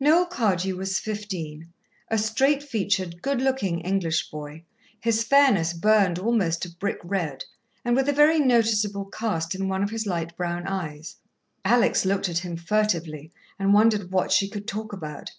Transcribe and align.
Noel 0.00 0.26
Cardew 0.26 0.74
was 0.76 0.98
fifteen, 0.98 1.72
a 2.08 2.18
straight 2.18 2.60
featured, 2.60 3.22
good 3.22 3.40
looking 3.40 3.82
English 3.82 4.30
boy, 4.32 4.64
his 5.00 5.22
fairness 5.22 5.72
burned 5.72 6.18
almost 6.18 6.62
to 6.62 6.70
brick 6.74 6.98
red, 7.04 7.44
and 7.84 7.94
with 7.94 8.08
a 8.08 8.12
very 8.12 8.40
noticeable 8.40 9.04
cast 9.04 9.54
in 9.54 9.68
one 9.68 9.84
of 9.84 9.90
his 9.90 10.04
light 10.04 10.36
brown 10.36 10.66
eyes. 10.66 11.14
Alex 11.64 12.04
looked 12.04 12.28
at 12.28 12.38
him 12.38 12.56
furtively, 12.56 13.30
and 13.60 13.74
wondered 13.74 14.10
what 14.10 14.32
she 14.32 14.48
could 14.48 14.66
talk 14.66 14.92
about. 14.92 15.30